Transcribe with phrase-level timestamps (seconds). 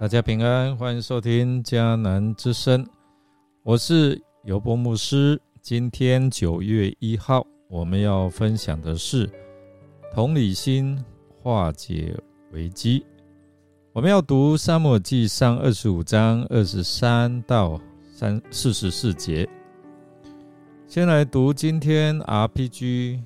[0.00, 2.86] 大家平安，欢迎收听迦南之声，
[3.64, 5.42] 我是尤波牧师。
[5.60, 9.28] 今天九月一号，我们要分享的是
[10.14, 11.04] 同理心
[11.42, 12.16] 化解
[12.52, 13.04] 危机。
[13.92, 17.80] 我们要读《沙漠记上》二十五章二十三到
[18.14, 19.48] 三四十四节。
[20.86, 23.18] 先来读今天 RPG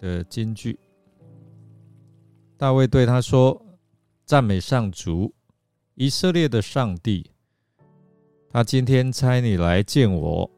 [0.00, 0.78] 的金句。
[2.56, 3.60] 大卫对他说
[4.24, 5.30] ：“赞美上主。”
[6.00, 7.30] 以色列的上帝，
[8.48, 10.50] 他今天差你来见我，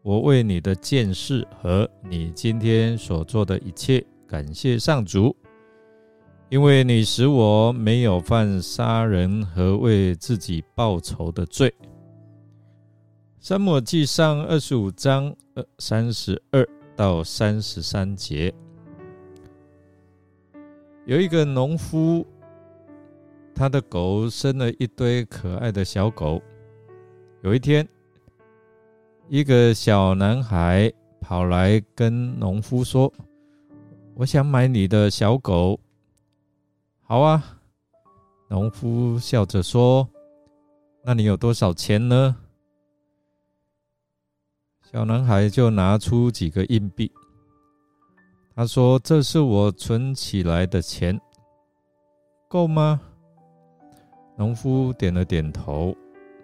[0.00, 5.36] 我为你的见识和你今天所做的一切感谢上主，
[6.48, 11.70] 因为你使我没有犯杀人和为自己报仇的罪。
[13.38, 18.50] 三摩记上二十五章二三十二到三十三节，
[21.04, 22.26] 有一个农夫。
[23.60, 26.40] 他的狗生了一堆可爱的小狗。
[27.42, 27.86] 有一天，
[29.28, 33.12] 一个小男孩跑来跟农夫说
[34.16, 35.78] ：“我想买你的小狗。
[37.04, 37.60] ”“好啊。”
[38.48, 40.08] 农夫笑着说
[41.04, 42.34] ：“那你有多少钱呢？”
[44.90, 47.12] 小男孩就拿出几个硬币。
[48.54, 51.20] 他说：“这是我存起来的钱，
[52.48, 52.98] 够吗？”
[54.40, 55.94] 农夫点了点头，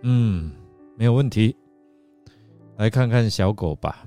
[0.02, 0.52] 嗯，
[0.98, 1.56] 没有问题。
[2.76, 4.06] 来看看小狗吧。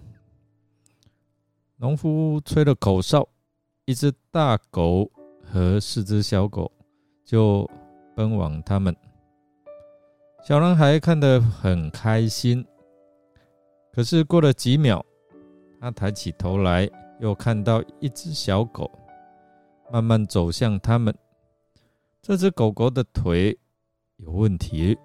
[1.76, 3.28] 农夫吹了口哨，
[3.86, 5.10] 一只大狗
[5.44, 6.72] 和四只小狗
[7.26, 7.68] 就
[8.16, 8.96] 奔往他们。
[10.44, 12.64] 小男孩看得很开心，
[13.92, 15.04] 可是过了几秒，
[15.82, 16.88] 他抬起头来，
[17.20, 18.92] 又看到一只小狗
[19.92, 21.12] 慢慢走向他们。
[22.22, 23.58] 这只狗狗的腿。
[24.20, 24.98] 有问题，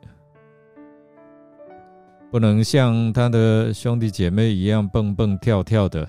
[2.31, 6.09] 不能像他的兄弟姐妹一样蹦蹦跳跳的。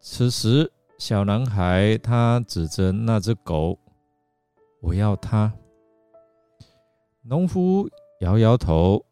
[0.00, 3.78] 此时，小男孩他指着那只狗
[4.80, 5.52] ：“我要它。”
[7.22, 7.86] 农夫
[8.20, 9.04] 摇摇头：“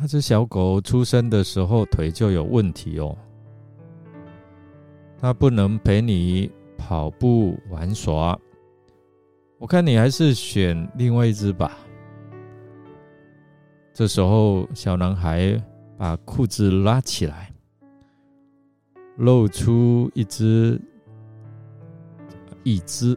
[0.00, 3.14] 那只小狗出生的时候腿就有问题哦，
[5.20, 8.38] 它不能陪你跑步玩耍。”
[9.60, 11.76] 我看你还是选另外一只吧。
[13.92, 15.62] 这时候，小男孩
[15.98, 17.52] 把裤子拉起来，
[19.18, 20.80] 露出一只
[22.62, 23.14] 一只。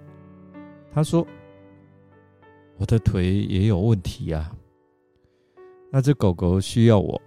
[0.92, 1.26] 他说
[2.76, 4.52] ：“我的腿也有问题呀。
[5.90, 7.22] 那只狗狗需要我，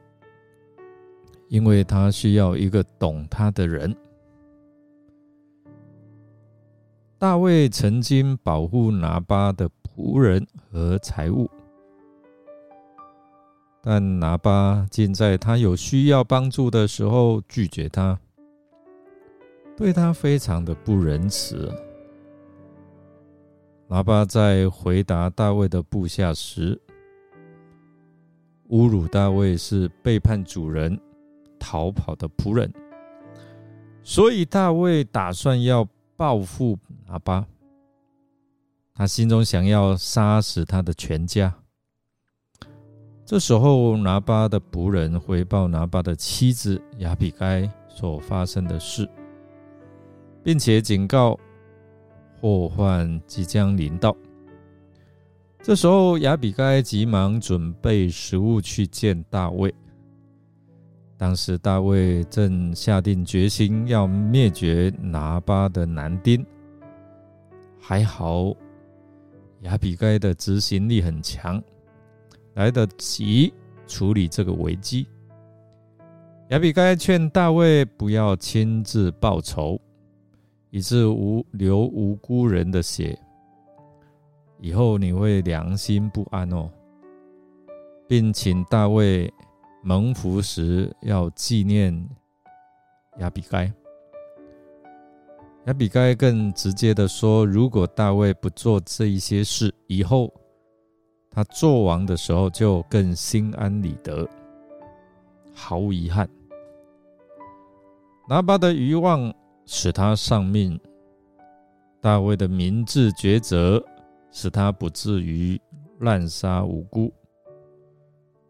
[1.49, 3.97] 因为它需要一个懂它的人。”
[7.19, 11.49] 大卫曾经保护拿巴的仆人和财物，
[13.81, 18.19] 但拿巴竟在他有需要帮助的时候拒绝他，
[19.79, 21.73] 对他非常的不仁慈。
[23.89, 26.79] 拿巴在回答大卫的部下时，
[28.69, 31.01] 侮辱大卫是背叛主人、
[31.59, 32.71] 逃跑的仆人，
[34.03, 36.79] 所以大卫打算要报复。
[37.07, 37.47] 拿巴，
[38.95, 41.55] 他心中想要杀死他的全家。
[43.25, 49.09] 这时候，拿巴的仆人回报拿巴的妻子亚比该所发生的事，
[50.45, 51.39] 并且警告
[52.41, 54.17] 祸患即将临到。
[55.61, 59.75] 这时候，亚比该急忙准备食物去见大卫。
[61.19, 66.45] 当时，大卫正下定决心要灭绝拿巴的男丁。
[67.81, 68.55] 还好，
[69.63, 71.63] 亚比该的执行力很强，
[72.55, 73.55] 来得及
[73.87, 75.07] 处理这个危机。
[76.51, 79.81] 亚比该劝大卫不要亲自报仇，
[80.71, 83.19] 以致无流无辜人的血，
[84.61, 86.71] 以后你会良心不安哦，
[88.07, 89.33] 并请大卫
[89.89, 91.97] 蒙福时要纪念
[93.19, 93.73] 亚比该。
[95.67, 100.35] 亚比该更直接的说：“如果大卫不做这一些事，以后
[101.31, 104.29] 他做王的时候就更心安理得，
[105.55, 106.29] 毫无遗憾。
[108.29, 109.33] 拿巴的欲望
[109.67, 110.81] 使他丧命，
[112.01, 113.81] 大卫的明智抉择
[114.33, 115.61] 使他不至于
[116.01, 117.13] 滥杀无辜。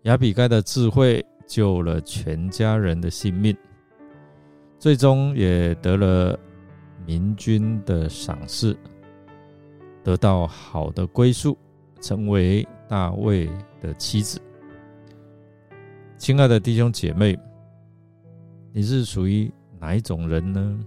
[0.07, 3.57] 亚比该的智慧救了全家人的性命，
[4.79, 6.37] 最终也得了。”
[7.07, 8.77] 明君的赏识，
[10.03, 11.57] 得到好的归宿，
[12.01, 13.49] 成为大卫
[13.81, 14.41] 的妻子。
[16.19, 17.39] 亲爱的弟兄姐妹，
[18.73, 19.49] 你是属于
[19.79, 20.85] 哪一种人呢？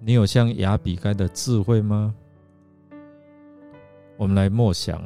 [0.00, 2.12] 你有像亚比该的智慧吗？
[4.16, 5.00] 我们来默想，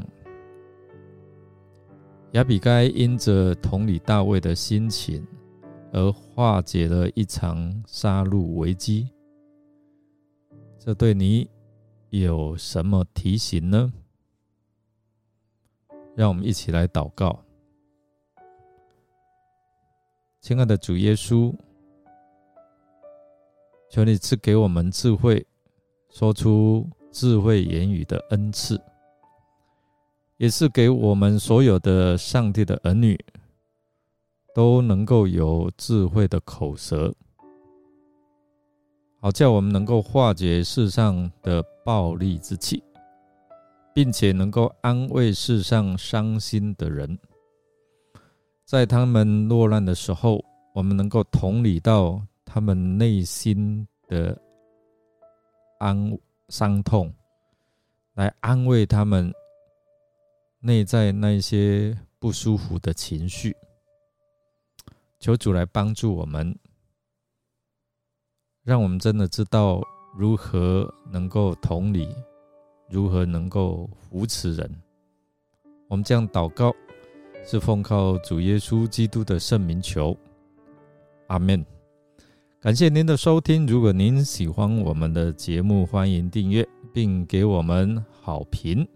[2.32, 5.26] 亚比该因着同理大卫的心情，
[5.92, 9.08] 而化解了一场杀戮危机。
[10.78, 11.50] 这对你
[12.10, 13.92] 有什么提醒呢？
[16.14, 17.44] 让我们一起来祷告，
[20.40, 21.52] 亲爱的主耶稣，
[23.90, 25.44] 求你赐给我们智慧，
[26.10, 28.80] 说出智慧言语的恩赐，
[30.40, 33.14] 也是给我们所有的上帝的儿女，
[34.54, 37.14] 都能够有智慧的口舌。
[39.20, 42.82] 好叫我们能够化解世上的暴力之气，
[43.92, 47.18] 并且能够安慰世上伤心的人，
[48.64, 50.42] 在他们落难的时候，
[50.72, 54.40] 我们能够同理到他们内心的
[55.78, 57.12] 安伤痛，
[58.14, 59.30] 来安慰他们
[60.60, 63.56] 内在那些不舒服的情绪。
[65.18, 66.56] 求主来帮助我们。
[68.62, 69.82] 让我们真的知道
[70.14, 72.14] 如何能够同理，
[72.90, 74.70] 如何能够扶持人。
[75.88, 76.72] 我们这样祷告，
[77.44, 80.16] 是奉靠主耶稣基督的圣名求，
[81.28, 81.64] 阿门。
[82.60, 83.66] 感谢您的收听。
[83.66, 88.86] 如果您喜欢我们的节目，欢迎订阅并给我们好评。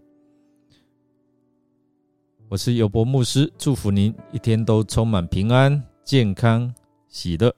[2.47, 6.71] 我是尤博牧师，祝福您一天都充满平安、健康、
[7.07, 7.53] 喜乐。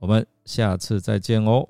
[0.00, 1.64] 我们下次再见哦。